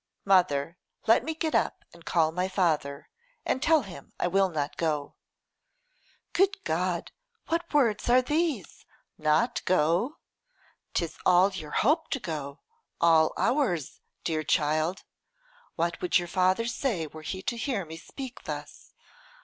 'Mother, 0.25 0.79
let 1.05 1.23
me 1.23 1.35
get 1.35 1.53
up 1.53 1.85
and 1.93 2.03
call 2.03 2.31
my 2.31 2.47
father, 2.47 3.07
and 3.45 3.61
tell 3.61 3.83
him 3.83 4.13
I 4.19 4.25
will 4.29 4.49
not 4.49 4.75
go.' 4.75 5.13
'Good 6.33 6.63
God! 6.63 7.11
what 7.49 7.71
words 7.71 8.09
are 8.09 8.23
these? 8.23 8.83
Not 9.19 9.63
go! 9.65 10.17
'Tis 10.95 11.19
all 11.23 11.51
your 11.51 11.69
hope 11.69 12.09
to 12.09 12.19
go; 12.19 12.61
all 12.99 13.31
ours, 13.37 14.01
dear 14.23 14.41
child. 14.43 15.03
What 15.75 16.01
would 16.01 16.17
your 16.17 16.27
father 16.27 16.65
say 16.65 17.05
were 17.05 17.21
he 17.21 17.43
to 17.43 17.55
hear 17.55 17.85
me 17.85 17.97
speak 17.97 18.45
thus? 18.45 18.93